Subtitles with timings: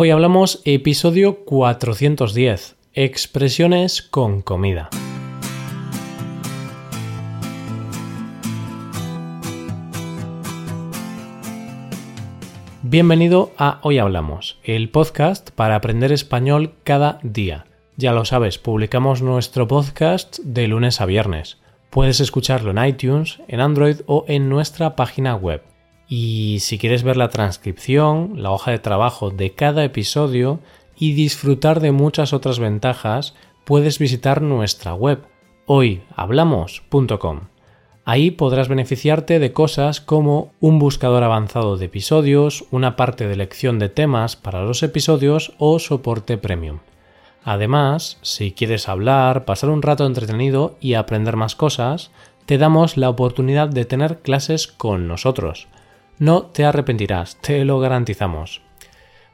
[0.00, 4.90] Hoy hablamos episodio 410, expresiones con comida.
[12.84, 17.66] Bienvenido a Hoy Hablamos, el podcast para aprender español cada día.
[17.96, 21.58] Ya lo sabes, publicamos nuestro podcast de lunes a viernes.
[21.90, 25.60] Puedes escucharlo en iTunes, en Android o en nuestra página web.
[26.08, 30.60] Y si quieres ver la transcripción, la hoja de trabajo de cada episodio
[30.96, 33.34] y disfrutar de muchas otras ventajas,
[33.64, 35.20] puedes visitar nuestra web
[35.66, 37.40] hoyhablamos.com.
[38.06, 43.78] Ahí podrás beneficiarte de cosas como un buscador avanzado de episodios, una parte de elección
[43.78, 46.78] de temas para los episodios o soporte premium.
[47.44, 52.10] Además, si quieres hablar, pasar un rato entretenido y aprender más cosas,
[52.46, 55.68] te damos la oportunidad de tener clases con nosotros.
[56.20, 58.60] No te arrepentirás, te lo garantizamos.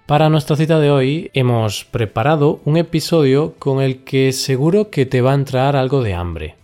[0.04, 5.22] Para nuestra cita de hoy hemos preparado un episodio con el que seguro que te
[5.22, 6.56] va a entrar algo de hambre.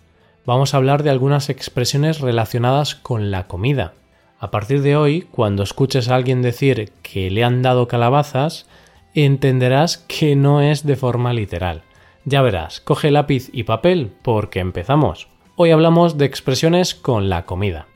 [0.45, 3.93] Vamos a hablar de algunas expresiones relacionadas con la comida.
[4.37, 8.67] A partir de hoy, cuando escuches a alguien decir que le han dado calabazas,
[9.15, 11.81] entenderás que no es de forma literal.
[12.25, 15.29] Ya verás, coge lápiz y papel porque empezamos.
[15.55, 17.87] Hoy hablamos de expresiones con la comida.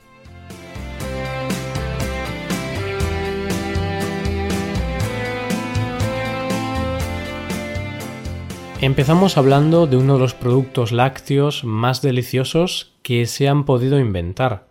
[8.86, 14.68] Empezamos hablando de uno de los productos lácteos más deliciosos que se han podido inventar.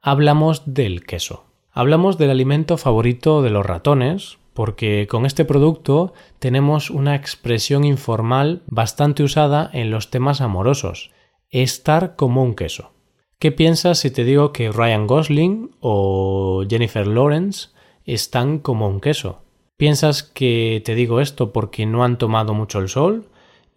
[0.00, 1.44] Hablamos del queso.
[1.70, 8.62] Hablamos del alimento favorito de los ratones, porque con este producto tenemos una expresión informal
[8.66, 11.10] bastante usada en los temas amorosos,
[11.50, 12.92] estar como un queso.
[13.38, 17.68] ¿Qué piensas si te digo que Ryan Gosling o Jennifer Lawrence
[18.06, 19.42] están como un queso?
[19.76, 23.26] ¿Piensas que te digo esto porque no han tomado mucho el sol?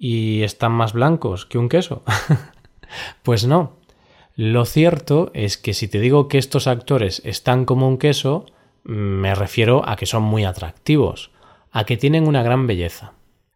[0.04, 2.04] Y están más blancos que un queso.
[3.23, 3.78] pues no.
[4.36, 8.46] Lo cierto es que si te digo que estos actores están como un queso,
[8.84, 11.31] me refiero a que son muy atractivos,
[11.72, 13.13] a que tienen una gran belleza.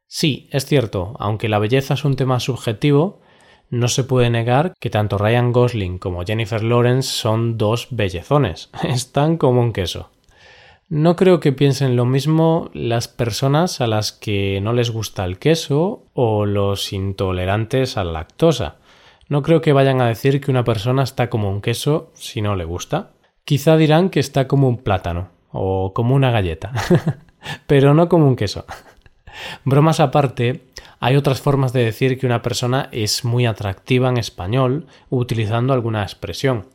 [0.07, 3.19] Sí, es cierto, aunque la belleza es un tema subjetivo,
[3.69, 9.35] no se puede negar que tanto Ryan Gosling como Jennifer Lawrence son dos bellezones, están
[9.35, 10.11] como un queso.
[10.89, 15.37] No creo que piensen lo mismo las personas a las que no les gusta el
[15.37, 18.77] queso o los intolerantes a la lactosa.
[19.27, 22.55] No creo que vayan a decir que una persona está como un queso si no
[22.55, 23.11] le gusta.
[23.43, 26.71] Quizá dirán que está como un plátano o como una galleta,
[27.67, 28.65] pero no como un queso.
[29.65, 30.67] Bromas aparte,
[31.01, 36.03] hay otras formas de decir que una persona es muy atractiva en español utilizando alguna
[36.03, 36.67] expresión.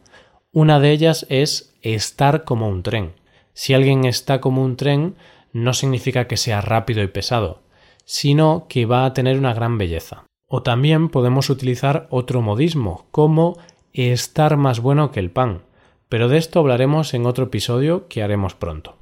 [0.53, 3.22] Una de ellas es estar como un tren.
[3.55, 5.17] Si alguien está como un tren,
[5.53, 7.63] no significa que sea rápido y pesado,
[8.05, 10.25] sino que va a tener una gran belleza.
[10.47, 13.59] O también podemos utilizar otro modismo, como
[13.93, 15.63] estar más bueno que el pan,
[16.09, 18.99] pero de esto hablaremos en otro episodio que haremos pronto.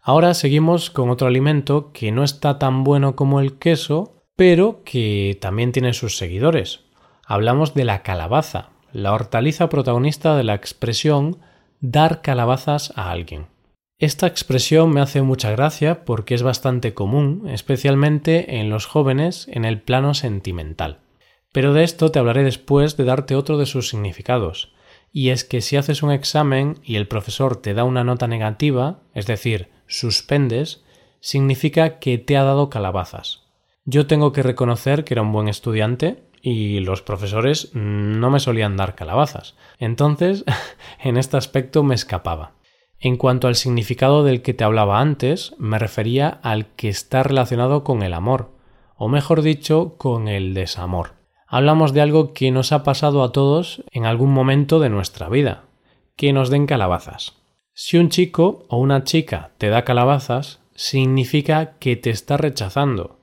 [0.00, 5.36] Ahora seguimos con otro alimento que no está tan bueno como el queso, pero que
[5.40, 6.84] también tiene sus seguidores.
[7.26, 11.38] Hablamos de la calabaza, la hortaliza protagonista de la expresión
[11.80, 13.46] dar calabazas a alguien.
[13.98, 19.64] Esta expresión me hace mucha gracia porque es bastante común, especialmente en los jóvenes en
[19.64, 21.00] el plano sentimental.
[21.50, 24.74] Pero de esto te hablaré después de darte otro de sus significados,
[25.12, 29.00] y es que si haces un examen y el profesor te da una nota negativa,
[29.14, 30.84] es decir, suspendes,
[31.20, 33.44] significa que te ha dado calabazas.
[33.86, 38.76] Yo tengo que reconocer que era un buen estudiante y los profesores no me solían
[38.76, 39.56] dar calabazas.
[39.78, 40.44] Entonces,
[41.02, 42.52] en este aspecto me escapaba.
[42.98, 47.84] En cuanto al significado del que te hablaba antes, me refería al que está relacionado
[47.84, 48.50] con el amor,
[48.96, 51.14] o mejor dicho, con el desamor.
[51.46, 55.64] Hablamos de algo que nos ha pasado a todos en algún momento de nuestra vida,
[56.16, 57.34] que nos den calabazas.
[57.72, 63.18] Si un chico o una chica te da calabazas, significa que te está rechazando.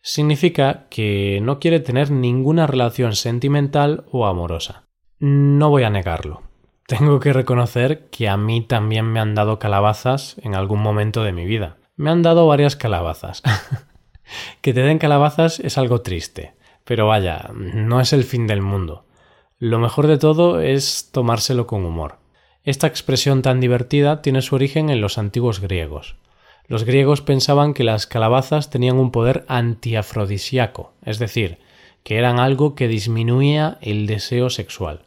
[0.00, 4.84] Significa que no quiere tener ninguna relación sentimental o amorosa.
[5.18, 6.45] No voy a negarlo.
[6.86, 11.32] Tengo que reconocer que a mí también me han dado calabazas en algún momento de
[11.32, 11.78] mi vida.
[11.96, 13.42] Me han dado varias calabazas.
[14.60, 16.54] que te den calabazas es algo triste,
[16.84, 19.04] pero vaya, no es el fin del mundo.
[19.58, 22.18] Lo mejor de todo es tomárselo con humor.
[22.62, 26.16] Esta expresión tan divertida tiene su origen en los antiguos griegos.
[26.68, 31.58] Los griegos pensaban que las calabazas tenían un poder antiafrodisíaco, es decir,
[32.04, 35.06] que eran algo que disminuía el deseo sexual.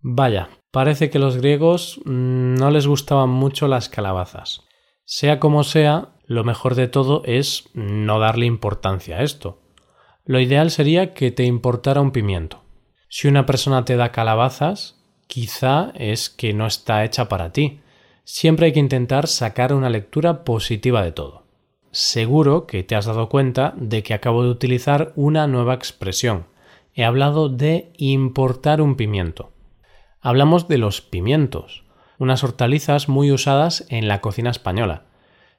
[0.00, 4.60] Vaya, Parece que los griegos mm, no les gustaban mucho las calabazas.
[5.06, 9.58] Sea como sea, lo mejor de todo es no darle importancia a esto.
[10.26, 12.62] Lo ideal sería que te importara un pimiento.
[13.08, 17.80] Si una persona te da calabazas, quizá es que no está hecha para ti.
[18.24, 21.44] Siempre hay que intentar sacar una lectura positiva de todo.
[21.90, 26.48] Seguro que te has dado cuenta de que acabo de utilizar una nueva expresión.
[26.92, 29.55] He hablado de importar un pimiento.
[30.26, 31.84] Hablamos de los pimientos,
[32.18, 35.04] unas hortalizas muy usadas en la cocina española.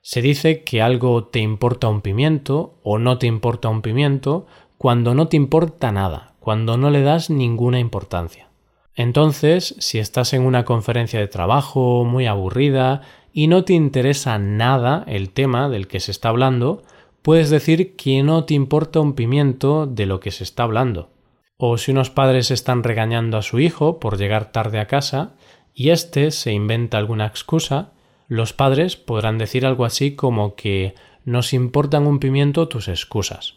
[0.02, 4.46] Se dice que algo te importa un pimiento o no te importa un pimiento
[4.78, 8.50] cuando no te importa nada, cuando no le das ninguna importancia.
[8.94, 15.06] Entonces, si estás en una conferencia de trabajo muy aburrida y no te interesa nada
[15.08, 16.84] el tema del que se está hablando,
[17.22, 21.10] puedes decir que no te importa un pimiento de lo que se está hablando.
[21.58, 25.36] O si unos padres están regañando a su hijo por llegar tarde a casa
[25.74, 27.94] y éste se inventa alguna excusa,
[28.28, 30.94] los padres podrán decir algo así como que
[31.26, 33.56] nos importan un pimiento tus excusas.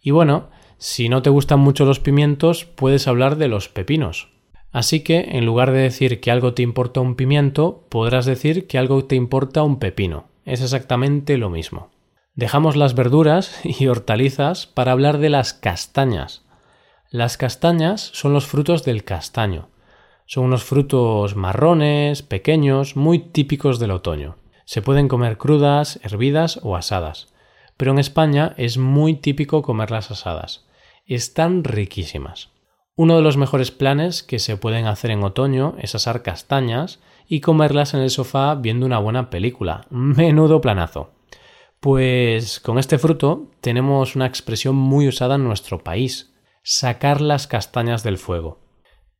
[0.00, 4.28] Y bueno, si no te gustan mucho los pimientos, puedes hablar de los pepinos.
[4.72, 8.76] Así que, en lugar de decir que algo te importa un pimiento, podrás decir que
[8.76, 10.28] algo te importa un pepino.
[10.44, 11.90] Es exactamente lo mismo.
[12.34, 16.45] Dejamos las verduras y hortalizas para hablar de las castañas.
[17.10, 19.68] Las castañas son los frutos del castaño.
[20.26, 24.36] Son unos frutos marrones, pequeños, muy típicos del otoño.
[24.64, 27.32] Se pueden comer crudas, hervidas o asadas.
[27.76, 30.66] Pero en España es muy típico comerlas asadas.
[31.06, 32.50] Están riquísimas.
[32.96, 36.98] Uno de los mejores planes que se pueden hacer en otoño es asar castañas
[37.28, 39.86] y comerlas en el sofá viendo una buena película.
[39.90, 41.12] Menudo planazo.
[41.78, 46.34] Pues con este fruto tenemos una expresión muy usada en nuestro país,
[46.68, 48.58] sacar las castañas del fuego.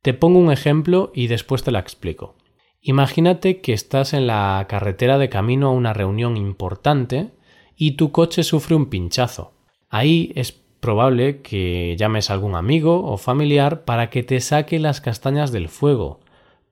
[0.01, 2.35] Te pongo un ejemplo y después te la explico.
[2.81, 7.31] Imagínate que estás en la carretera de camino a una reunión importante
[7.77, 9.53] y tu coche sufre un pinchazo.
[9.89, 14.99] Ahí es probable que llames a algún amigo o familiar para que te saque las
[14.99, 16.19] castañas del fuego,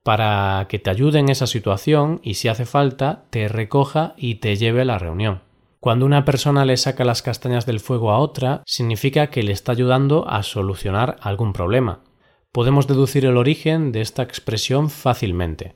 [0.02, 4.56] para que te ayude en esa situación y si hace falta te recoja y te
[4.56, 5.45] lleve a la reunión.
[5.80, 9.72] Cuando una persona le saca las castañas del fuego a otra, significa que le está
[9.72, 12.00] ayudando a solucionar algún problema.
[12.50, 15.74] Podemos deducir el origen de esta expresión fácilmente.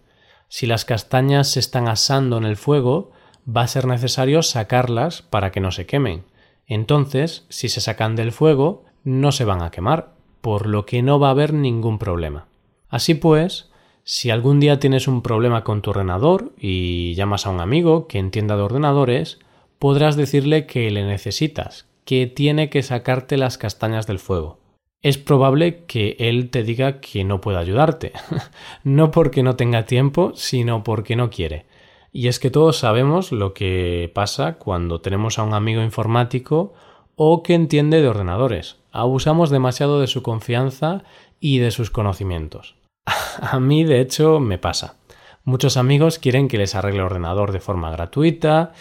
[0.49, 3.13] Si las castañas se están asando en el fuego,
[3.47, 6.25] va a ser necesario sacarlas para que no se quemen.
[6.67, 11.21] Entonces, si se sacan del fuego, no se van a quemar, por lo que no
[11.21, 12.47] va a haber ningún problema.
[12.89, 13.71] Así pues,
[14.03, 18.19] si algún día tienes un problema con tu ordenador y llamas a un amigo que
[18.19, 19.39] entienda de ordenadores,
[19.81, 24.61] podrás decirle que le necesitas, que tiene que sacarte las castañas del fuego
[25.03, 28.13] es probable que él te diga que no puede ayudarte.
[28.85, 31.67] no porque no tenga tiempo, sino porque no quiere.
[32.13, 36.75] Y es que todos sabemos lo que pasa cuando tenemos a un amigo informático
[37.17, 38.77] o que entiende de ordenadores.
[38.93, 41.05] Abusamos demasiado de su confianza
[41.39, 42.77] y de sus conocimientos.
[43.41, 44.97] a mí, de hecho, me pasa.
[45.45, 48.73] Muchos amigos quieren que les arregle el ordenador de forma gratuita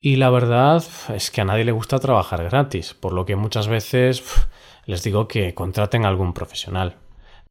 [0.00, 0.84] y la verdad
[1.14, 4.22] es que a nadie le gusta trabajar gratis, por lo que muchas veces
[4.86, 6.96] les digo que contraten a algún profesional.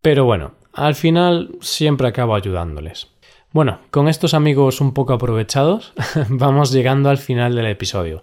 [0.01, 3.09] Pero bueno, al final siempre acabo ayudándoles.
[3.51, 5.93] Bueno, con estos amigos un poco aprovechados,
[6.29, 8.21] vamos llegando al final del episodio.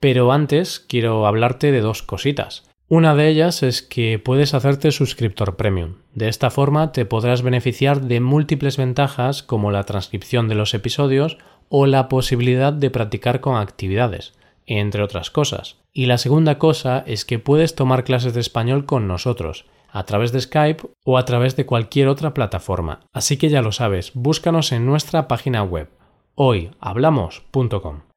[0.00, 2.68] Pero antes quiero hablarte de dos cositas.
[2.88, 5.96] Una de ellas es que puedes hacerte suscriptor premium.
[6.14, 11.38] De esta forma te podrás beneficiar de múltiples ventajas como la transcripción de los episodios
[11.68, 14.34] o la posibilidad de practicar con actividades
[14.66, 15.76] entre otras cosas.
[15.92, 20.32] Y la segunda cosa es que puedes tomar clases de español con nosotros, a través
[20.32, 23.00] de Skype o a través de cualquier otra plataforma.
[23.12, 25.88] Así que ya lo sabes, búscanos en nuestra página web
[26.36, 28.00] hoyhablamos.com.